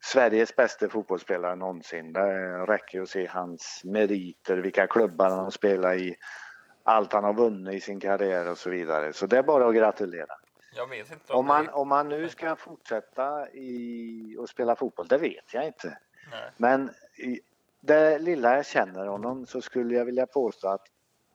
[0.00, 2.12] Sveriges bästa fotbollsspelare någonsin.
[2.12, 6.16] Det räcker att se hans meriter, vilka klubbar han har spelat i,
[6.82, 9.12] allt han har vunnit i sin karriär och så vidare.
[9.12, 10.34] Så det är bara att gratulera.
[10.76, 11.72] Jag vet inte Om man, det...
[11.72, 15.98] om man nu ska fortsätta i att spela fotboll, det vet jag inte.
[16.30, 16.50] Nej.
[16.56, 17.40] Men i
[17.80, 20.86] det lilla jag känner honom så skulle jag vilja påstå att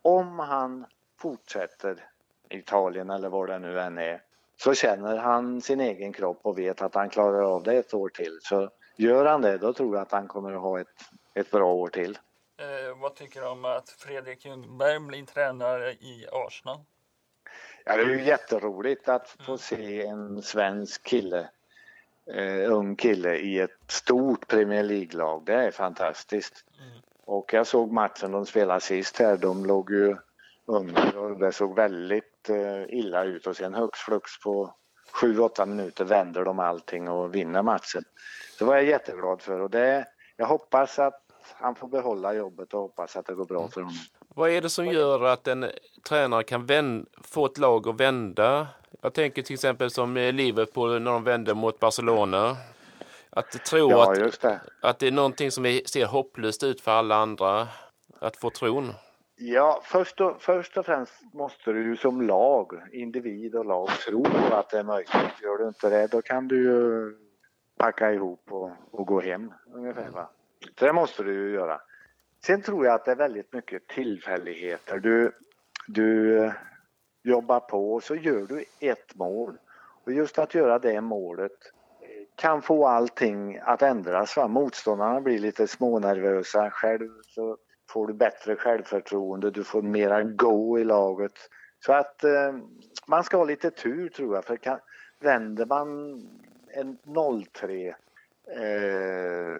[0.02, 0.86] om han
[1.20, 2.08] fortsätter
[2.50, 4.22] i Italien eller var det nu än är
[4.58, 8.10] så känner han sin egen kropp och vet att han klarar av det ett år
[8.10, 8.40] till.
[8.42, 10.88] Så gör han det då tror jag att han kommer att ha ett,
[11.34, 12.18] ett bra år till.
[12.58, 16.80] Eh, vad tycker du om att Fredrik Ljungberg blir tränare i Arsenal?
[17.86, 21.50] Ja, det är ju jätteroligt att få se en svensk kille,
[22.34, 25.44] eh, ung kille i ett stort Premier League-lag.
[25.46, 26.66] Det är fantastiskt.
[27.26, 29.38] Och jag såg matchen de spelade sist här.
[29.38, 30.16] De låg ju
[30.66, 34.74] under och det såg väldigt eh, illa ut och sen högst flux på
[35.22, 38.04] 7-8 minuter vänder de allting och vinner matchen.
[38.60, 40.06] Det var jag jätteglad för och det,
[40.38, 41.21] jag hoppas att
[41.56, 43.96] han får behålla jobbet och hoppas att det går bra för honom.
[44.36, 45.66] Vad är det som gör att en
[46.10, 48.68] tränare kan vän- få ett lag att vända?
[49.02, 52.58] Jag tänker till exempel som Liverpool när de vände mot Barcelona.
[53.30, 54.62] Att tro Ja, att, det.
[54.82, 57.68] att det är någonting som ser hopplöst ut för alla andra.
[58.20, 58.94] Att få tron.
[59.36, 64.26] Ja, först och, först och främst måste du ju som lag, individ och lag, tro
[64.52, 65.12] att det är möjligt.
[65.42, 67.14] Gör du inte det, då kan du ju
[67.78, 70.10] packa ihop och, och gå hem ungefär.
[70.10, 70.30] Va?
[70.80, 71.82] Så det måste du ju göra.
[72.46, 75.00] Sen tror jag att det är väldigt mycket tillfälligheter.
[75.00, 75.32] Du,
[75.88, 76.54] du eh,
[77.24, 79.58] jobbar på och så gör du ett mål.
[80.06, 81.72] Och just att göra det målet
[82.36, 84.38] kan få allting att ändras.
[84.38, 84.48] Va?
[84.48, 86.72] Motståndarna blir lite smånervösa.
[86.72, 87.58] Själv så
[87.90, 91.50] får du bättre självförtroende, du får mera go i laget.
[91.86, 92.56] Så att eh,
[93.08, 94.80] man ska ha lite tur tror jag, för kan,
[95.20, 96.22] vänder man
[96.68, 99.58] en 0-3 eh,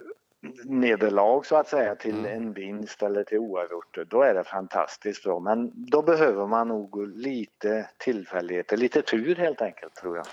[0.64, 5.40] nederlag så att säga till en vinst eller till oavgjort, då är det fantastiskt bra.
[5.40, 10.26] Men då behöver man nog lite tillfälligheter, lite tur helt enkelt tror jag.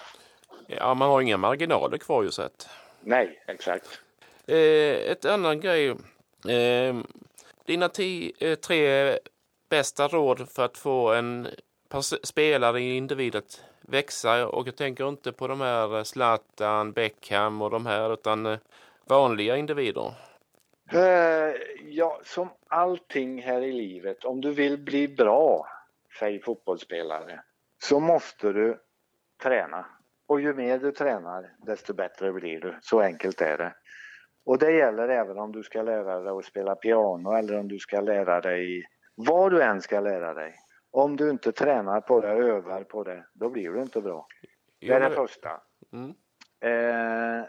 [0.66, 2.68] Ja, man har inga marginaler kvar ju sett.
[3.00, 4.00] Nej, exakt.
[4.46, 5.88] Eh, ett annan grej.
[6.48, 6.96] Eh,
[7.64, 7.90] dina
[8.38, 9.18] eh, tre
[9.68, 11.48] bästa råd för att få en
[12.22, 14.46] spelare, individ att växa.
[14.46, 18.58] Och jag tänker inte på de här Zlatan, Beckham och de här, utan eh,
[19.08, 20.12] vanliga individer.
[20.92, 25.66] Eh, ja, som allting här i livet, om du vill bli bra,
[26.18, 27.40] säg fotbollsspelare,
[27.82, 28.80] så måste du
[29.42, 29.86] träna.
[30.26, 32.78] Och ju mer du tränar, desto bättre blir du.
[32.82, 33.74] Så enkelt är det.
[34.44, 37.78] Och det gäller även om du ska lära dig att spela piano eller om du
[37.78, 40.54] ska lära dig vad du än ska lära dig.
[40.90, 44.26] Om du inte tränar på det, övar på det, då blir du inte bra.
[44.80, 45.60] Det är det första.
[45.92, 46.14] Mm.
[46.60, 47.46] Eh,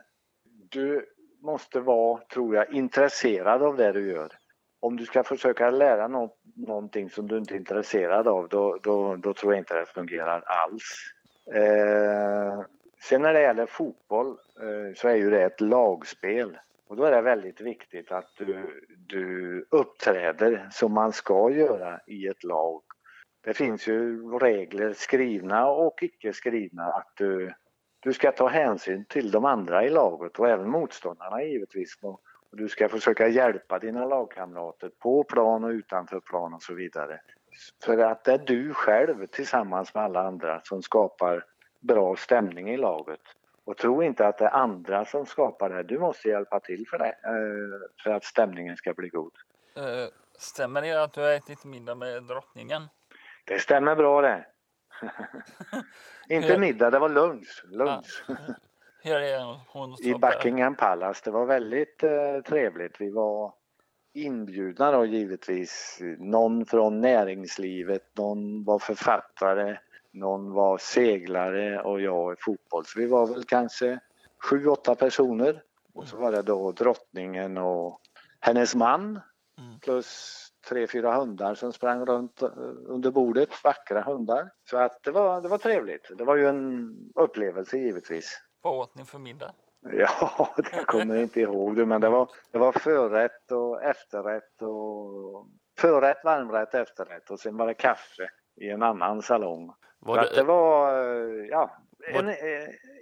[0.69, 1.05] du
[1.41, 4.31] måste vara, tror jag, intresserad av det du gör.
[4.79, 9.15] Om du ska försöka lära något, någonting som du inte är intresserad av, då, då,
[9.15, 11.13] då tror jag inte det fungerar alls.
[11.53, 12.63] Eh,
[13.01, 14.27] sen när det gäller fotboll
[14.61, 16.57] eh, så är ju det ett lagspel.
[16.87, 22.27] Och då är det väldigt viktigt att du, du uppträder som man ska göra i
[22.27, 22.81] ett lag.
[23.43, 27.53] Det finns ju regler skrivna och icke skrivna att du,
[27.99, 31.97] du ska ta hänsyn till de andra i laget och även motståndarna givetvis.
[32.01, 37.21] Och du ska försöka hjälpa dina lagkamrater på plan och utanför plan och så vidare.
[37.83, 41.45] För att det är du själv tillsammans med alla andra som skapar
[41.79, 43.21] bra stämning i laget.
[43.65, 45.83] Och tro inte att det är andra som skapar det.
[45.83, 49.31] Du måste hjälpa till för det, eh, för att stämningen ska bli god.
[49.75, 49.83] Eh,
[50.37, 52.87] stämmer det att du har ätit middag med drottningen?
[53.45, 54.45] Det stämmer bra det.
[56.29, 57.63] inte middag, det var lunch.
[57.69, 58.23] lunch.
[60.01, 61.21] I Buckingham Palace.
[61.23, 63.01] Det var väldigt eh, trevligt.
[63.01, 63.53] Vi var
[64.13, 65.99] inbjudna då givetvis.
[66.17, 69.77] Någon från näringslivet, någon var författare,
[70.11, 72.85] någon var seglare och jag är fotboll.
[72.85, 73.99] Så vi var väl kanske
[74.49, 75.63] sju, åtta personer.
[75.93, 78.01] Och så var det då drottningen och
[78.39, 79.19] hennes man
[79.59, 79.79] Mm.
[79.79, 82.49] plus tre, fyra hundar som sprang runt eh,
[82.87, 83.49] under bordet.
[83.63, 84.49] Vackra hundar.
[84.69, 86.11] Så att det var, det var trevligt.
[86.17, 88.41] Det var ju en upplevelse givetvis.
[88.61, 89.51] Vad åt ni för middag?
[89.91, 94.61] Ja, det kommer jag inte ihåg du, men det var, det var förrätt och efterrätt
[94.61, 95.47] och
[95.79, 98.29] förrätt, varmrätt, efterrätt och sen var det kaffe
[98.61, 99.73] i en annan salong.
[99.99, 101.77] Var det det, var, eh, ja,
[102.13, 102.29] Var- en,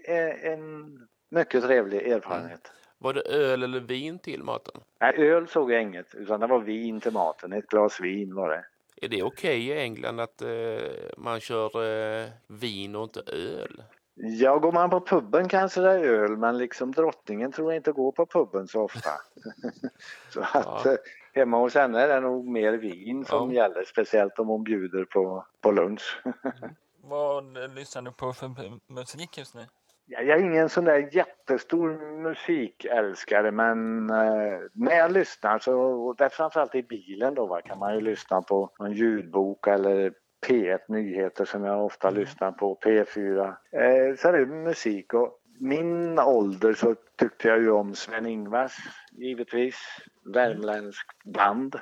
[0.05, 2.71] en, en mycket trevlig erfarenhet.
[2.97, 4.81] Var det öl eller vin till maten?
[5.01, 7.53] Nej, öl såg jag inget, utan det var vin till maten.
[7.53, 8.65] Ett glas vin var det.
[9.01, 10.49] Är det okej i England att eh,
[11.17, 11.83] man kör
[12.21, 13.83] eh, vin och inte öl?
[14.19, 17.91] Ja, går man på puben kanske det är öl, men liksom drottningen tror jag inte
[17.91, 19.09] går på puben så ofta.
[20.29, 20.91] så att Ja.
[20.91, 20.97] eh,
[21.33, 23.63] hemma hos henne är det nog mer vin som Ja.
[23.63, 26.21] gäller, speciellt om hon bjuder på, på lunch.
[27.01, 28.51] Vad lyssnar du på för
[28.93, 29.65] musik just nu?
[30.09, 36.15] Ja, Jag är ingen sån där jättestor musikälskare men eh, när jag lyssnar så, och
[36.15, 40.13] det är framförallt i bilen då va, kan man ju lyssna på en ljudbok eller
[40.45, 43.47] P1 Nyheter som jag ofta lyssnar på, P4.
[43.71, 48.75] Eh, så är det musik och min ålder så tyckte jag ju om Sven-Ingvars
[49.11, 49.77] givetvis,
[50.33, 51.75] värmländskt band.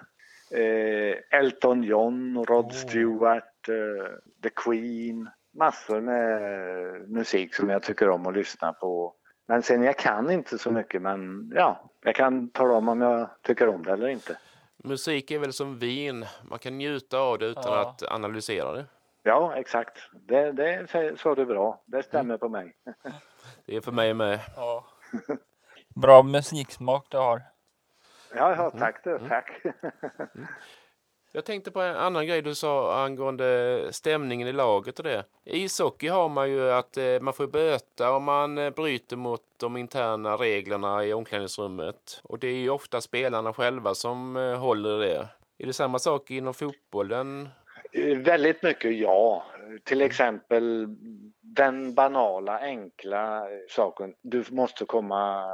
[0.52, 2.72] Eh, Elton John, Rod Oh.
[2.72, 4.12] Stewart, eh,
[4.44, 5.30] The Queen.
[5.56, 9.14] Massor med musik som jag tycker om att lyssna på.
[9.48, 13.30] Men sen jag kan inte så mycket men ja, jag kan tala om om jag
[13.42, 14.38] tycker om det eller inte.
[14.78, 17.82] Musik är väl som vin, man kan njuta av det utan Ja.
[17.90, 18.86] att analysera det.
[19.24, 19.98] Ja, exakt.
[20.14, 20.88] Det, det
[21.20, 21.84] sa du bra.
[21.86, 22.76] Det stämmer på mig.
[23.66, 24.40] Det är för mig med.
[24.56, 24.86] Ja.
[25.96, 27.42] Bra musiksmak du har.
[28.36, 29.20] Ja, ja tack du.
[29.30, 29.62] Tack.
[31.36, 35.24] Jag tänkte på en annan grej du sa angående stämningen i laget och det.
[35.44, 39.42] I ishockey har man ju att eh, man får böta om man eh, bryter mot
[39.58, 42.22] de interna reglerna i omklädningsrummet.
[42.24, 45.28] Och det är ju ofta spelarna själva som eh, håller i det.
[45.58, 47.50] Är det samma sak inom fotbollen?
[48.18, 49.46] Väldigt mycket ja.
[49.84, 50.88] Till exempel
[51.42, 54.14] den banala, enkla saken.
[54.22, 55.46] Du måste komma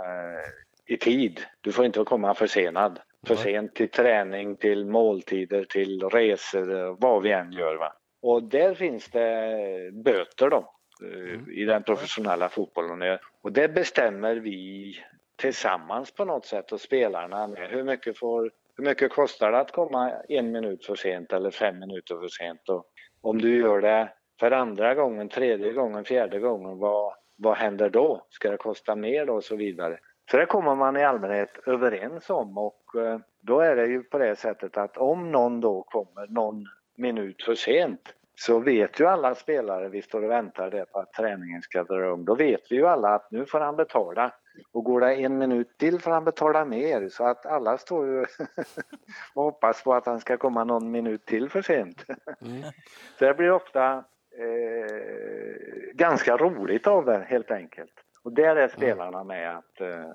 [0.85, 1.41] i tid.
[1.61, 2.99] Du får inte komma försenad.
[3.27, 7.75] För sent till träning, till måltider, till resor, vad vi än gör.
[7.75, 7.93] Va?
[8.21, 13.17] Och där finns det böter då eh, i den professionella fotbollen.
[13.41, 14.93] Och det bestämmer vi
[15.35, 17.69] tillsammans på något sätt och spelarna med.
[17.69, 21.79] Hur mycket, får, hur mycket kostar det att komma en minut för sent eller fem
[21.79, 22.69] minuter för sent?
[22.69, 22.85] Och
[23.21, 28.25] om du gör det för andra gången, tredje gången, fjärde gången, vad, vad händer då?
[28.29, 29.99] Ska det kosta mer då och så vidare?
[30.31, 34.17] Så det kommer man i allmänhet överens om och eh, då är det ju på
[34.17, 36.65] det sättet att om någon då kommer någon
[36.95, 41.13] minut för sent så vet ju alla spelare, vi står och väntar där på att
[41.13, 44.33] träningen ska dra igång, då vet vi ju alla att nu får han betala.
[44.71, 48.19] Och går det en minut till får han betala mer så att alla står ju
[49.33, 52.05] och hoppas på att han ska komma någon minut till för sent.
[52.41, 52.61] Mm.
[53.19, 54.03] Så det blir ofta
[54.37, 57.93] eh, ganska roligt av det helt enkelt.
[58.23, 60.05] Och där är spelarna med att eh,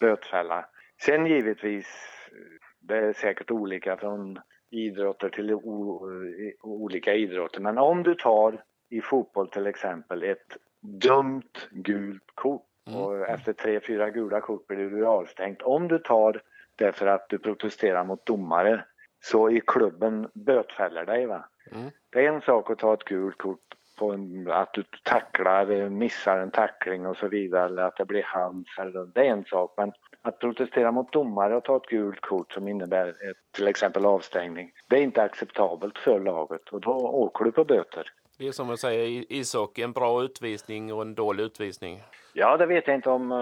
[0.00, 0.66] bötfälla.
[1.02, 1.86] Sen givetvis,
[2.32, 2.36] eh,
[2.80, 4.38] det är säkert olika från
[4.70, 7.60] idrotter till i- olika idrotter.
[7.60, 13.00] Men om du tar i fotboll till exempel ett dumt gult kort Mm.
[13.00, 15.62] och efter tre, fyra gula kort blir du avstängd.
[15.62, 16.42] Om du tar
[16.76, 18.84] det för att du protesterar mot domare
[19.20, 21.26] så i klubben bötfäller dig.
[21.26, 21.48] Va?
[21.72, 21.90] Mm.
[22.10, 23.60] Det är en sak att ta ett gult kort
[23.96, 28.04] på en, att du tacklar, eh, missar en tackling och så vidare eller att det
[28.04, 28.78] blir hands.
[28.78, 29.74] Eller, det är en sak.
[29.76, 34.06] Men att protestera mot domare och ta ett gult kort som innebär ett, till exempel
[34.06, 34.72] avstängning.
[34.88, 38.12] Det är inte acceptabelt för laget och då åker du på böter.
[38.38, 42.02] Det är som man säger i ishockey, en bra utvisning och en dålig utvisning.
[42.32, 43.32] Ja, det vet jag inte om,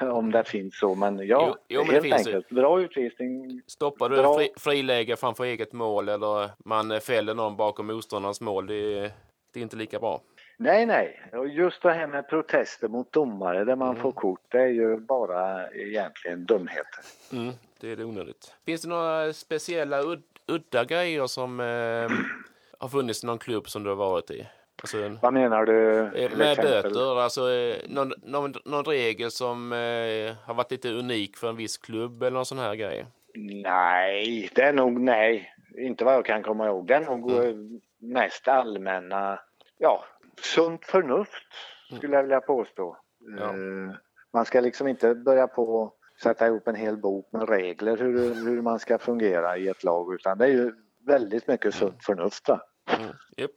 [0.00, 2.48] eh, om det finns så, men ja, Jo, jo, men helt enkelt.
[2.48, 3.62] Bra utvisning.
[3.66, 4.34] Stoppar du Bra.
[4.34, 9.10] fri, friläge framför eget mål eller man fäller någon bakom motståndarens mål, det är,
[9.56, 10.20] det är inte lika bra.
[10.56, 11.20] Nej, nej.
[11.32, 14.96] Och just det här med protester mot domare där man får kort, det är ju
[14.96, 17.00] bara egentligen dumheter.
[17.32, 18.54] Mm, det är det onödigt.
[18.66, 21.66] Finns det några speciella ud- udda grejer som eh,
[22.78, 24.46] har funnits i någon klubb som du har varit i?
[24.82, 25.98] Alltså, en- Vad menar du?
[25.98, 26.82] eh, med exempel?
[26.82, 31.56] böter, alltså eh, någon, någon, någon regel som eh, har varit lite unik för en
[31.56, 33.06] viss klubb eller någon sån här grej?
[33.34, 35.52] Nej, det är nog nej.
[35.78, 36.86] Inte vad jag kan komma ihåg.
[36.86, 37.44] Det är nog Mm.
[37.48, 39.38] eh, mest allmänna,
[39.78, 40.04] ja,
[40.42, 41.52] sunt förnuft
[41.96, 42.96] skulle jag vilja påstå.
[43.26, 43.38] Mm.
[43.38, 43.48] Ja.
[43.90, 43.96] Eh,
[44.32, 48.34] Man ska liksom inte börja på att sätta ihop en hel bok med regler hur,
[48.34, 50.72] hur man ska fungera i ett lag utan det är ju
[51.06, 52.48] väldigt mycket sunt förnuft.
[52.48, 52.60] Va?
[52.98, 53.12] Mm.
[53.36, 53.50] Japp.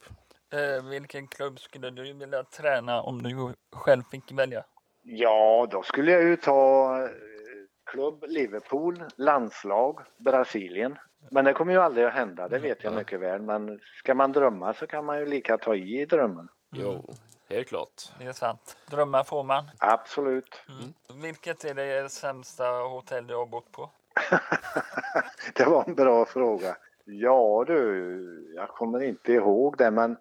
[0.52, 4.64] Eh, vilken klubb skulle du vilja träna om du själv fick välja?
[5.02, 7.10] Ja, då skulle jag ju ta eh,
[7.90, 10.98] klubb Liverpool, landslag, Brasilien.
[11.30, 13.42] Men det kommer ju aldrig att hända, det vet jag mycket väl.
[13.42, 16.48] Men ska man drömma så kan man ju lika ta i i drömmen.
[16.72, 17.14] Jo,
[17.48, 18.12] helt klart.
[18.18, 18.76] Det är sant.
[18.90, 19.70] Drömmar får man.
[19.78, 20.62] Absolut.
[21.22, 23.90] Vilket är det sämsta hotell du har bott på?
[25.54, 26.76] det var en bra fråga.
[27.04, 30.16] Ja du, jag kommer inte ihåg det men eh,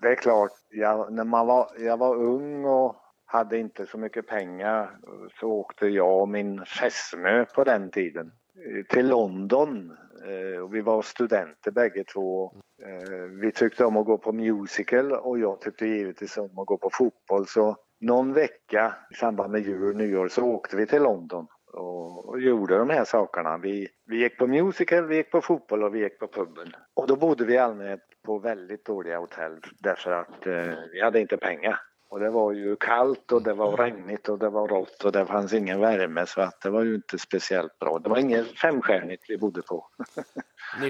[0.00, 4.26] det är klart, jag, när man var, jag var ung och hade inte så mycket
[4.26, 4.98] pengar
[5.40, 9.96] så åkte jag och min fästmö på den tiden eh, till London.
[10.24, 12.52] Eh, och vi var studenter bägge två.
[12.82, 16.78] Eh, vi tyckte om att gå på musical och jag tyckte givetvis om att gå
[16.78, 17.46] på fotboll.
[17.46, 22.28] Så någon vecka i samband med jul och nyår så åkte vi till London och,
[22.28, 23.58] och gjorde de här sakerna.
[23.58, 26.72] Vi, vi gick på musical, vi gick på fotboll och vi gick på puben.
[26.94, 31.20] Och då bodde vi i allmänhet på väldigt dåliga hotell därför att eh, vi hade
[31.20, 31.80] inte pengar.
[32.10, 35.26] Och det var ju kallt och det var regnigt och det var rått och det
[35.26, 37.98] fanns ingen värme så att det var ju inte speciellt bra.
[37.98, 39.86] Det var inget femstjärnigt vi bodde på.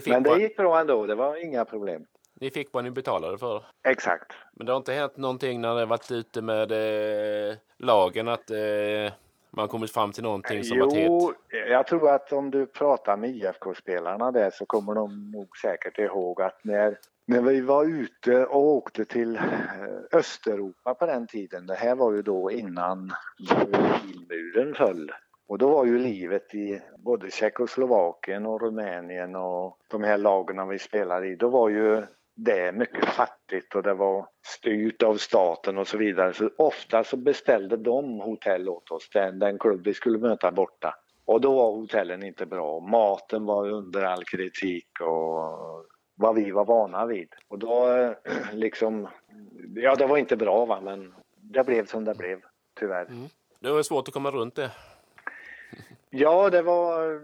[0.07, 2.07] Men det gick bra ändå, det var inga problem.
[2.41, 3.65] ni fick vad ni betalade för.
[3.89, 4.33] Exakt.
[4.53, 9.13] Men det har inte hänt någonting när det varit ute med eh, lagen att eh,
[9.51, 11.69] man kommit fram till någonting som varit Jo, hett?
[11.71, 16.43] jag tror att om du pratar med IFK-spelarna där så kommer de nog säkert ihåg
[16.43, 19.43] att när, när vi var ute och åkte till eh,
[20.13, 23.13] Östeuropa på den tiden, det här var ju då innan
[23.49, 25.13] Berlinmuren föll.
[25.49, 30.79] Och då var ju livet i både Tjeckoslovakien och Rumänien och de här lagen vi
[30.79, 32.03] spelade i, då var ju
[32.35, 36.33] det mycket fattigt och det var styrt av staten och så vidare.
[36.33, 40.95] Så ofta så beställde de hotell åt oss, den, den klubb vi skulle möta borta.
[41.25, 42.81] Och då var hotellen inte bra.
[42.81, 45.87] Maten var under all kritik och
[46.21, 47.29] vad vi var vana vid.
[47.49, 48.13] Och då eh,
[48.53, 49.09] liksom,
[49.75, 52.41] ja det var inte bra va men det blev som det blev
[52.81, 53.07] tyvärr.
[53.61, 54.71] Det var svårt att komma runt det.
[56.13, 57.21] Ja, det var...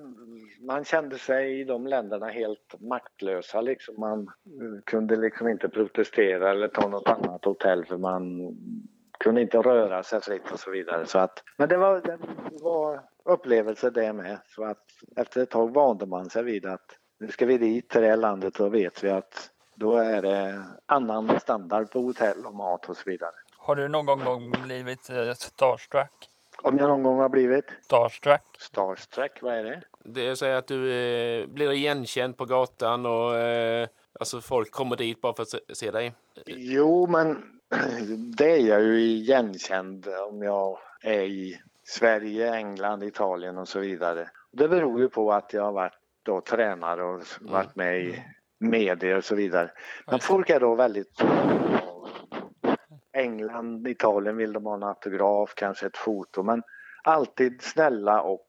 [0.66, 3.60] Man kände sig i de länderna helt maktlösa.
[3.60, 3.94] Liksom.
[3.98, 8.56] Man eh, kunde liksom inte protestera eller ta något annat hotell för man
[9.18, 11.06] kunde inte röra sig fritt och så vidare.
[11.06, 12.18] Så att, men det var, det
[12.62, 14.38] var upplevelse det med.
[14.46, 14.84] Så att
[15.16, 18.16] efter ett tag vande man sig vid att nu ska vi dit till det här
[18.16, 22.96] landet och vet vi att då är det annan standard på hotell och mat och
[22.96, 23.34] så vidare.
[23.56, 26.30] Har du någon gång blivit eh, starstruck?
[26.62, 28.42] Om jag någon gång har blivit Starstruck?
[28.58, 29.82] starstruck, vad är det?
[30.04, 33.88] Det är så att du eh, blir igenkänd på gatan och eh,
[34.20, 36.14] alltså folk kommer dit bara för att se, se dig.
[36.46, 37.58] Jo, men
[38.36, 44.30] det är jag ju igenkänd om jag är i Sverige, England, Italien och så vidare.
[44.52, 48.24] Det beror ju på att jag har varit då tränare och varit med i
[48.58, 49.70] medier och så vidare.
[50.06, 51.22] Men folk är då väldigt...
[53.12, 56.62] England, Italien vill de ha en autograf, kanske ett foto, men
[57.02, 58.46] alltid snälla och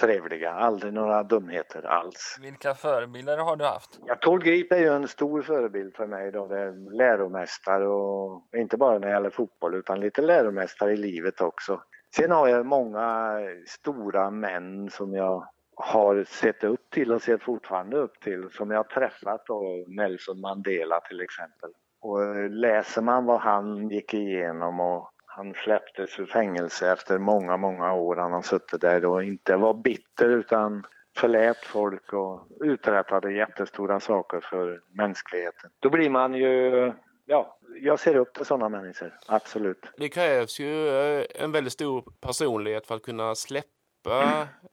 [0.00, 0.52] trevliga.
[0.52, 2.38] Aldrig några dumheter alls.
[2.40, 4.00] Vilka förebilder har du haft?
[4.06, 6.32] Ja, Tord Grip är ju en stor förebild för mig.
[6.32, 6.46] Då.
[6.46, 11.40] Det är läromästare och inte bara när det gäller fotboll utan lite läromästare i livet
[11.40, 11.82] också.
[12.16, 17.96] Sen har jag många stora män som jag har sett upp till och ser fortfarande
[17.96, 21.70] upp till som jag har träffat då, Nelson Mandela till exempel.
[22.00, 27.56] Och eh, läser man vad han gick igenom och han släpptes ur fängelse efter många,
[27.56, 30.86] många år han har suttit där och inte var bitter utan
[31.16, 35.70] förlät folk och uträttade jättestora saker för mänskligheten.
[35.80, 36.92] Då blir man ju,
[37.26, 39.86] ja, jag ser upp till sådana människor, absolut.
[39.96, 43.77] Det krävs ju eh, en väldigt stor personlighet för att kunna släppa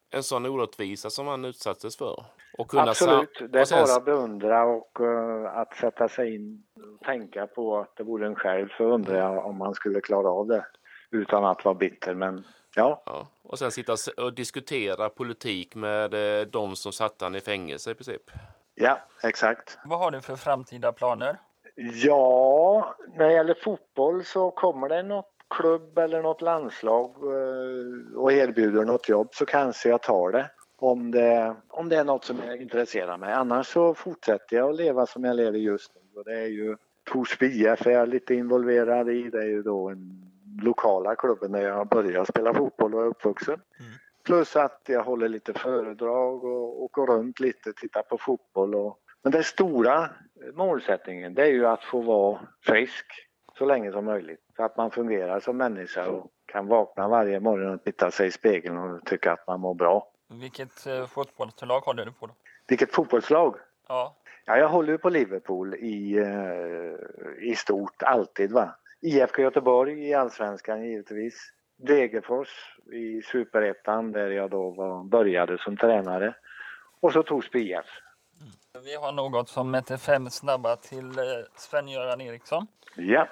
[0.09, 2.25] en sån orättvisa som han utsattes för.
[2.57, 7.05] Och kunna Absolut, det är bara att beundra och eh, att sätta sig in och
[7.05, 10.47] tänka på att det vore en själv så undrar jag om man skulle klara av
[10.47, 10.65] det
[11.11, 12.13] utan att vara bitter.
[12.13, 12.43] Men
[12.75, 17.41] ja, Ja, och sen sitta och diskutera politik med eh, de som satte han i
[17.41, 18.31] fängelse i princip.
[18.75, 19.77] ja, exakt.
[19.85, 21.37] Vad har du för framtida planer?
[21.75, 28.31] Ja, när det gäller fotboll så kommer det något klubb eller något landslag eh, och
[28.31, 30.51] erbjuder något jobb så kanske jag tar det.
[30.77, 33.33] om det, om det är något som jag intresserar mig.
[33.33, 36.19] Annars så fortsätter jag att leva som jag lever just nu.
[36.19, 36.77] Och det är ju
[37.11, 39.29] Torsby IF är jag lite involverad i.
[39.29, 40.31] Det är ju då en
[40.61, 43.59] lokala klubben där jag började spela fotboll och är uppvuxen.
[44.25, 48.75] Plus att jag håller lite föredrag och åker runt lite, tittar på fotboll.
[48.75, 48.99] Och...
[49.23, 50.09] Men den stora
[50.53, 53.05] målsättningen det är ju att få vara frisk
[53.57, 54.44] så länge som möjligt.
[54.55, 58.31] Så att man fungerar som människa och kan vakna varje morgon och titta sig i
[58.31, 60.07] spegeln och tycka att man mår bra.
[60.29, 62.33] Vilket eh, fotbollslag håller du på då?
[62.67, 63.55] Vilket fotbollslag!
[63.87, 64.15] Ja,
[64.47, 68.51] Ja, jag håller ju på Liverpool i, eh, i stort, alltid.
[68.51, 68.75] va.
[69.01, 71.51] IFK Göteborg i Allsvenskan givetvis.
[71.77, 76.35] Degerfors i Superettan där jag då var, började som tränare.
[76.99, 77.85] Och så Torsby IF.
[78.85, 81.23] vi har något som heter fem snabba till eh,
[81.55, 82.67] Sven-Göran Eriksson.
[82.95, 83.27] Ja,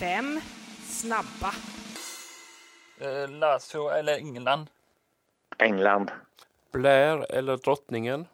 [0.00, 0.40] Fem
[0.82, 1.52] snabba.
[3.00, 4.66] Eh, Lazio eller England?
[5.58, 6.10] England.
[6.72, 8.26] Blair eller Drottningen?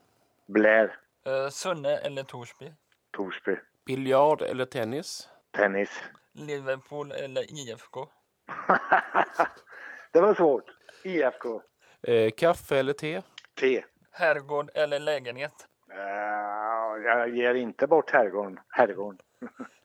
[0.46, 0.96] Blair.
[1.26, 2.72] Eh, Sunne eller Torsby?
[3.10, 3.56] Torsby.
[3.86, 5.28] Biljard eller tennis?
[5.56, 5.90] Tennis.
[6.32, 8.08] Liverpool eller IFK?
[10.12, 10.64] det var svårt.
[11.04, 11.62] IFK.
[12.02, 13.22] Eh, kaffe eller te?
[13.60, 13.84] T.
[14.10, 15.66] Herrgård eller lägenhet?
[15.90, 18.60] Eh, jag ger inte bort herrgården.
[18.68, 19.18] herrgården.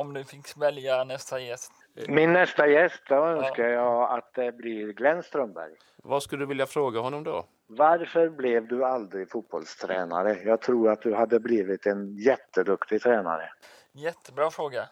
[0.00, 1.72] Om du fick välja nästa gäst?
[2.08, 5.72] Min nästa gäst, då önskar jag att det blir Glenn Strömberg.
[5.96, 7.44] Vad skulle du vilja fråga honom då?
[7.66, 10.38] Varför blev du aldrig fotbollstränare?
[10.44, 13.52] Jag tror att du hade blivit en jätteduktig tränare.
[13.92, 14.88] Jättebra fråga.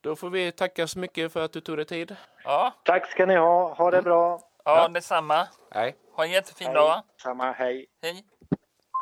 [0.00, 2.16] Då får vi tacka så mycket för att du tog dig tid.
[2.44, 3.74] Ja, Tack ska ni ha.
[3.74, 4.40] Ha det bra.
[4.64, 5.48] ja, detsamma.
[5.74, 5.96] Nej.
[6.12, 7.02] Ha en jättefin dag.
[7.22, 7.86] Samma hej.
[8.02, 8.24] Hej.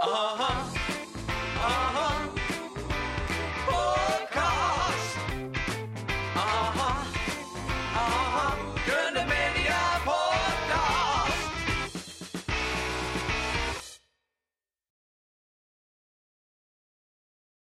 [0.02, 0.38] Uh-huh.
[1.58, 2.15] Uh-huh.